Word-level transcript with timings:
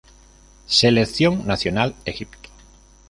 Seleccion 0.65 1.45
Nacional 1.45 1.93
Egipto 2.05 2.49